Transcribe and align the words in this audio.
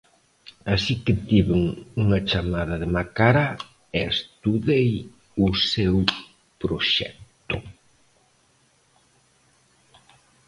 Así 0.73 0.93
que 1.03 1.13
tiven 1.29 1.63
unha 2.03 2.19
chamada 2.29 2.75
de 2.81 2.87
Macará 2.95 3.47
e 3.97 3.99
estudei 4.13 4.91
o 5.45 5.47
seu 5.71 5.95
proxecto. 6.61 7.57